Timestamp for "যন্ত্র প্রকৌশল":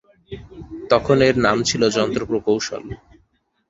1.97-2.83